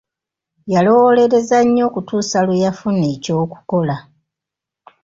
Yalowoolereza 0.73 1.57
nnyo 1.65 1.83
okutuusa 1.89 2.37
lwe 2.45 2.61
yafuna 2.63 3.05
eky'okukola. 3.15 3.95